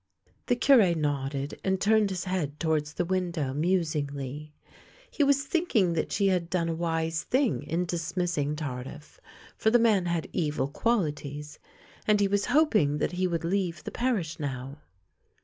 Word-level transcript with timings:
The 0.47 0.55
Cure 0.55 0.95
nodded 0.95 1.59
and 1.63 1.79
turned 1.79 2.09
his 2.09 2.23
head 2.23 2.59
towards 2.59 2.93
the 2.95 3.05
window 3.05 3.53
musingly. 3.53 4.51
He 5.11 5.23
was 5.23 5.43
thinking 5.43 5.93
that 5.93 6.11
she 6.11 6.29
had 6.29 6.49
done 6.49 6.69
a 6.69 6.73
wise 6.73 7.21
thing 7.21 7.61
in 7.61 7.85
dismissing 7.85 8.55
Tardif, 8.55 9.21
for 9.55 9.69
the 9.69 9.77
man 9.77 10.07
had 10.07 10.27
evil 10.33 10.67
qualities, 10.69 11.59
and 12.07 12.19
he 12.19 12.27
was 12.27 12.45
hoping 12.45 12.97
that 12.97 13.11
he 13.11 13.27
would 13.27 13.43
leave 13.43 13.83
the 13.83 13.91
parish 13.91 14.39
now. 14.39 14.79